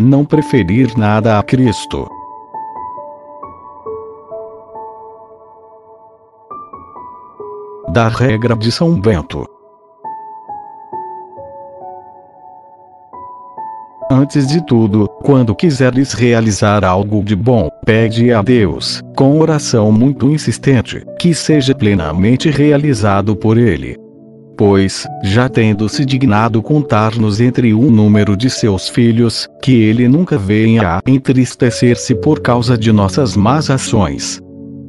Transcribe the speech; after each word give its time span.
Não 0.00 0.24
preferir 0.24 0.96
nada 0.96 1.40
a 1.40 1.42
Cristo. 1.42 2.08
Da 7.88 8.06
regra 8.06 8.54
de 8.54 8.70
São 8.70 9.00
Bento. 9.00 9.47
Antes 14.10 14.46
de 14.46 14.64
tudo, 14.64 15.06
quando 15.22 15.54
quiseres 15.54 16.14
realizar 16.14 16.82
algo 16.82 17.22
de 17.22 17.36
bom, 17.36 17.68
pede 17.84 18.32
a 18.32 18.40
Deus, 18.40 19.02
com 19.14 19.38
oração 19.38 19.92
muito 19.92 20.30
insistente, 20.30 21.04
que 21.20 21.34
seja 21.34 21.74
plenamente 21.74 22.50
realizado 22.50 23.36
por 23.36 23.58
Ele. 23.58 23.98
Pois, 24.56 25.06
já 25.22 25.46
tendo 25.46 25.90
se 25.90 26.06
dignado 26.06 26.62
contar-nos 26.62 27.38
entre 27.38 27.74
um 27.74 27.90
número 27.90 28.34
de 28.34 28.48
seus 28.48 28.88
filhos, 28.88 29.46
que 29.62 29.82
Ele 29.82 30.08
nunca 30.08 30.38
venha 30.38 30.96
a 30.96 31.00
entristecer-se 31.06 32.14
por 32.14 32.40
causa 32.40 32.78
de 32.78 32.90
nossas 32.90 33.36
más 33.36 33.68
ações. 33.68 34.40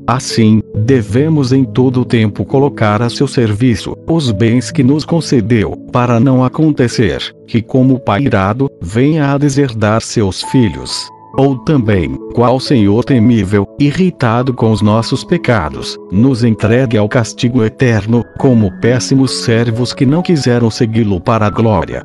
Assim, 0.10 0.64
devemos 0.74 1.54
em 1.54 1.64
todo 1.64 2.02
o 2.02 2.06
tempo 2.06 2.44
colocar 2.44 3.00
a 3.00 3.12
seu 3.12 3.28
serviço 3.28 3.96
os 4.08 4.32
bens 4.32 4.72
que 4.72 4.82
nos 4.82 5.06
concedeu, 5.06 5.78
para 5.92 6.20
não 6.20 6.44
acontecer 6.44 7.22
que, 7.46 7.62
como 7.62 8.00
pai 8.00 8.24
irado, 8.24 8.72
venha 8.82 9.32
a 9.32 9.38
deserdar 9.38 10.02
seus 10.02 10.42
filhos. 10.42 11.08
Ou 11.38 11.60
também, 11.60 12.18
qual 12.34 12.60
Senhor 12.60 13.06
temível, 13.06 13.68
irritado 13.80 14.52
com 14.52 14.72
os 14.72 14.82
nossos 14.82 15.24
pecados, 15.24 15.96
nos 16.12 16.44
entregue 16.44 16.98
ao 16.98 17.08
castigo 17.08 17.64
eterno, 17.64 18.26
como 18.40 18.72
péssimos 18.80 19.44
servos 19.44 19.94
que 19.94 20.08
não 20.08 20.24
quiseram 20.24 20.72
segui-lo 20.72 21.22
para 21.22 21.46
a 21.46 21.52
glória. 21.52 22.04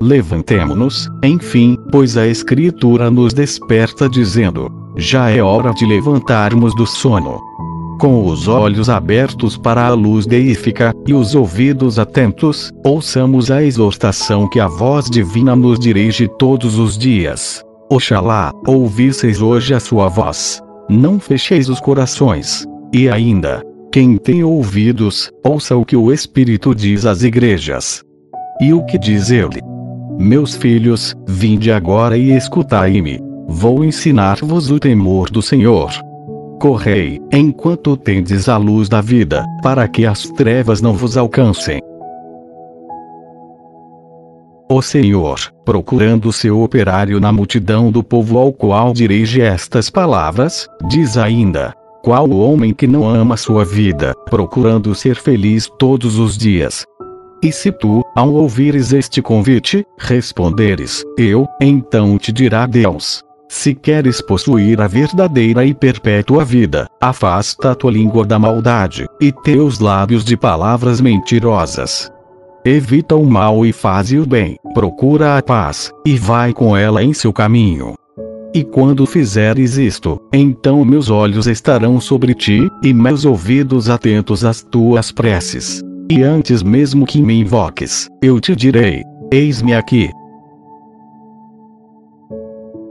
Levantemo-nos, 0.00 1.10
enfim, 1.24 1.76
pois 1.90 2.16
a 2.16 2.24
Escritura 2.24 3.10
nos 3.10 3.34
desperta 3.34 4.08
dizendo: 4.08 4.70
já 4.98 5.30
é 5.30 5.40
hora 5.40 5.72
de 5.72 5.86
levantarmos 5.86 6.74
do 6.74 6.84
sono. 6.84 7.40
Com 8.00 8.26
os 8.26 8.48
olhos 8.48 8.88
abertos 8.88 9.56
para 9.56 9.86
a 9.86 9.92
luz 9.92 10.26
deífica, 10.26 10.92
e 11.06 11.14
os 11.14 11.34
ouvidos 11.34 11.98
atentos, 11.98 12.72
ouçamos 12.84 13.50
a 13.50 13.62
exortação 13.62 14.48
que 14.48 14.60
a 14.60 14.66
voz 14.66 15.08
divina 15.08 15.54
nos 15.54 15.78
dirige 15.78 16.28
todos 16.38 16.78
os 16.78 16.98
dias. 16.98 17.62
Oxalá, 17.90 18.52
ouvisseis 18.66 19.40
hoje 19.40 19.72
a 19.72 19.80
sua 19.80 20.08
voz. 20.08 20.60
Não 20.88 21.18
fecheis 21.18 21.68
os 21.68 21.80
corações. 21.80 22.66
E 22.92 23.08
ainda, 23.08 23.62
quem 23.92 24.16
tem 24.16 24.44
ouvidos, 24.44 25.30
ouça 25.44 25.76
o 25.76 25.84
que 25.84 25.96
o 25.96 26.12
Espírito 26.12 26.74
diz 26.74 27.06
às 27.06 27.22
igrejas. 27.22 28.02
E 28.60 28.72
o 28.72 28.84
que 28.84 28.98
diz 28.98 29.30
ele? 29.30 29.60
Meus 30.18 30.56
filhos, 30.56 31.14
vinde 31.26 31.70
agora 31.70 32.16
e 32.16 32.32
escutai-me. 32.32 33.27
Vou 33.50 33.82
ensinar-vos 33.82 34.70
o 34.70 34.78
temor 34.78 35.30
do 35.30 35.40
Senhor. 35.40 35.90
Correi, 36.60 37.18
enquanto 37.32 37.96
tendes 37.96 38.46
a 38.46 38.58
luz 38.58 38.90
da 38.90 39.00
vida, 39.00 39.42
para 39.62 39.88
que 39.88 40.04
as 40.04 40.24
trevas 40.24 40.82
não 40.82 40.92
vos 40.92 41.16
alcancem. 41.16 41.80
O 44.70 44.82
Senhor, 44.82 45.40
procurando 45.64 46.30
seu 46.30 46.60
operário 46.60 47.18
na 47.18 47.32
multidão 47.32 47.90
do 47.90 48.04
povo 48.04 48.36
ao 48.36 48.52
qual 48.52 48.92
dirige 48.92 49.40
estas 49.40 49.88
palavras, 49.88 50.68
diz 50.86 51.16
ainda: 51.16 51.72
Qual 52.04 52.28
o 52.28 52.38
homem 52.38 52.74
que 52.74 52.86
não 52.86 53.08
ama 53.08 53.38
sua 53.38 53.64
vida, 53.64 54.12
procurando 54.28 54.94
ser 54.94 55.16
feliz 55.16 55.70
todos 55.78 56.18
os 56.18 56.36
dias, 56.36 56.84
e 57.42 57.50
se 57.50 57.72
tu, 57.72 58.04
ao 58.14 58.30
ouvires 58.30 58.92
este 58.92 59.22
convite, 59.22 59.86
responderes, 59.98 61.02
eu, 61.16 61.46
então 61.62 62.18
te 62.18 62.30
dirá 62.30 62.66
Deus. 62.66 63.26
Se 63.48 63.74
queres 63.74 64.20
possuir 64.20 64.80
a 64.80 64.86
verdadeira 64.86 65.64
e 65.64 65.72
perpétua 65.72 66.44
vida, 66.44 66.86
afasta 67.00 67.70
a 67.70 67.74
tua 67.74 67.90
língua 67.90 68.24
da 68.24 68.38
maldade, 68.38 69.06
e 69.18 69.32
teus 69.32 69.78
lábios 69.78 70.22
de 70.22 70.36
palavras 70.36 71.00
mentirosas. 71.00 72.12
Evita 72.64 73.16
o 73.16 73.24
mal 73.24 73.64
e 73.64 73.72
faze 73.72 74.18
o 74.18 74.26
bem, 74.26 74.56
procura 74.74 75.38
a 75.38 75.42
paz, 75.42 75.90
e 76.04 76.16
vai 76.16 76.52
com 76.52 76.76
ela 76.76 77.02
em 77.02 77.14
seu 77.14 77.32
caminho. 77.32 77.94
E 78.54 78.62
quando 78.62 79.06
fizeres 79.06 79.78
isto, 79.78 80.20
então 80.32 80.84
meus 80.84 81.08
olhos 81.08 81.46
estarão 81.46 82.00
sobre 82.00 82.34
ti, 82.34 82.68
e 82.82 82.92
meus 82.92 83.24
ouvidos 83.24 83.88
atentos 83.88 84.44
às 84.44 84.62
tuas 84.62 85.10
preces. 85.10 85.82
E 86.10 86.22
antes 86.22 86.62
mesmo 86.62 87.06
que 87.06 87.22
me 87.22 87.40
invoques, 87.40 88.08
eu 88.22 88.40
te 88.40 88.54
direi: 88.54 89.02
Eis-me 89.32 89.74
aqui. 89.74 90.10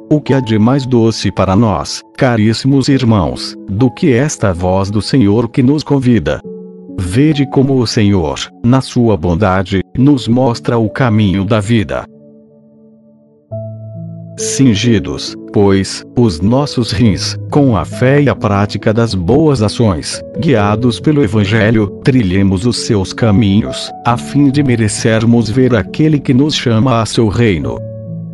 O 0.10 0.22
que 0.22 0.34
há 0.34 0.40
de 0.40 0.58
mais 0.58 0.86
doce 0.86 1.30
para 1.30 1.54
nós, 1.54 2.02
caríssimos 2.16 2.88
irmãos, 2.88 3.58
do 3.68 3.92
que 3.92 4.14
esta 4.14 4.54
voz 4.54 4.90
do 4.90 5.02
Senhor 5.02 5.50
que 5.50 5.62
nos 5.62 5.84
convida? 5.84 6.40
Vede 6.98 7.46
como 7.50 7.78
o 7.78 7.86
Senhor, 7.86 8.40
na 8.64 8.80
sua 8.80 9.18
bondade, 9.18 9.82
nos 9.98 10.26
mostra 10.26 10.78
o 10.78 10.90
caminho 10.90 11.44
da 11.44 11.60
vida. 11.60 12.06
Cingidos, 14.40 15.36
pois, 15.52 16.06
os 16.18 16.40
nossos 16.40 16.92
rins, 16.92 17.36
com 17.52 17.76
a 17.76 17.84
fé 17.84 18.22
e 18.22 18.30
a 18.30 18.36
prática 18.36 18.94
das 18.94 19.14
boas 19.14 19.62
ações, 19.62 20.22
guiados 20.40 21.02
pelo 21.02 21.22
Evangelho, 21.22 21.88
trilhemos 22.02 22.66
os 22.66 22.78
seus 22.78 23.12
caminhos, 23.12 23.92
a 24.06 24.16
fim 24.16 24.50
de 24.50 24.64
merecermos 24.64 25.50
ver 25.50 25.76
aquele 25.76 26.18
que 26.18 26.34
nos 26.34 26.56
chama 26.56 27.02
a 27.02 27.06
seu 27.06 27.28
reino. 27.28 27.78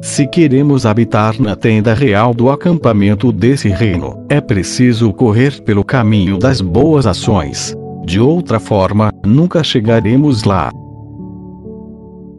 Se 0.04 0.28
queremos 0.28 0.86
habitar 0.86 1.42
na 1.42 1.56
tenda 1.56 1.94
real 1.94 2.34
do 2.34 2.50
acampamento 2.52 3.32
desse 3.32 3.70
reino, 3.70 4.22
é 4.28 4.42
preciso 4.42 5.14
correr 5.14 5.62
pelo 5.64 5.82
caminho 5.82 6.38
das 6.38 6.60
boas 6.60 7.08
ações. 7.08 7.74
De 8.06 8.20
outra 8.20 8.60
forma, 8.60 9.14
nunca 9.26 9.64
chegaremos 9.64 10.44
lá. 10.44 10.72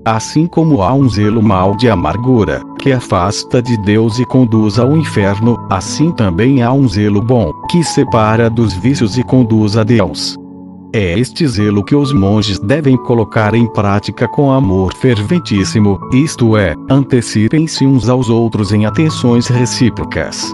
Assim 0.05 0.47
como 0.47 0.83
há 0.83 0.93
um 0.93 1.09
zelo 1.09 1.43
mau 1.43 1.75
de 1.75 1.89
amargura, 1.89 2.61
que 2.79 2.93
afasta 2.93 3.63
de 3.63 3.79
Deus 3.79 4.19
e 4.19 4.27
conduz 4.27 4.79
ao 4.79 4.95
inferno, 4.95 5.57
assim 5.71 6.13
também 6.13 6.63
há 6.63 6.71
um 6.71 6.87
zelo 6.87 7.23
bom, 7.23 7.51
que 7.71 7.83
separa 7.83 8.51
dos 8.51 8.75
vícios 8.75 9.17
e 9.17 9.25
conduz 9.25 9.79
a 9.79 9.83
Deus. 9.85 10.37
É 10.95 11.19
este 11.19 11.47
zelo 11.49 11.85
que 11.85 11.97
os 11.97 12.13
monges 12.13 12.61
devem 12.61 12.97
colocar 12.97 13.53
em 13.53 13.67
prática 13.73 14.29
com 14.29 14.53
amor 14.53 14.95
ferventíssimo, 14.95 15.99
isto 16.13 16.57
é, 16.57 16.75
antecipem-se 16.89 17.85
uns 17.85 18.09
aos 18.09 18.31
outros 18.31 18.73
em 18.73 18.87
atenções 18.87 19.49
recíprocas. 19.49 20.53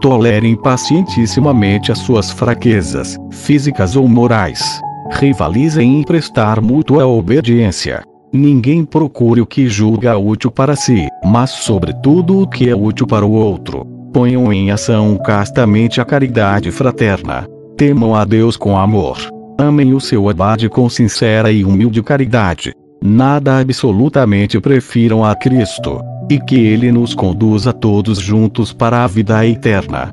Tolerem 0.00 0.54
pacientissimamente 0.54 1.90
as 1.90 1.98
suas 1.98 2.30
fraquezas, 2.30 3.16
físicas 3.32 3.96
ou 3.96 4.06
morais. 4.06 4.80
Rivalizem 5.10 5.98
em 5.98 6.04
prestar 6.04 6.60
mútua 6.60 7.04
obediência 7.04 8.04
Ninguém 8.32 8.82
procure 8.82 9.42
o 9.42 9.46
que 9.46 9.68
julga 9.68 10.16
útil 10.16 10.50
para 10.50 10.74
si, 10.74 11.06
mas 11.22 11.50
sobretudo 11.50 12.40
o 12.40 12.48
que 12.48 12.70
é 12.70 12.74
útil 12.74 13.06
para 13.06 13.26
o 13.26 13.32
outro. 13.32 13.84
Ponham 14.10 14.50
em 14.50 14.70
ação 14.70 15.18
castamente 15.18 16.00
a 16.00 16.04
caridade 16.04 16.70
fraterna. 16.70 17.46
Temam 17.76 18.14
a 18.14 18.24
Deus 18.24 18.56
com 18.56 18.78
amor. 18.78 19.18
Amem 19.62 19.94
o 19.94 20.00
seu 20.00 20.28
abade 20.28 20.68
com 20.68 20.88
sincera 20.88 21.52
e 21.52 21.64
humilde 21.64 22.02
caridade. 22.02 22.74
Nada 23.00 23.60
absolutamente 23.60 24.58
prefiram 24.58 25.24
a 25.24 25.36
Cristo. 25.36 26.00
E 26.28 26.40
que 26.40 26.56
Ele 26.56 26.90
nos 26.90 27.14
conduza 27.14 27.72
todos 27.72 28.18
juntos 28.18 28.72
para 28.72 29.04
a 29.04 29.06
vida 29.06 29.46
eterna. 29.46 30.12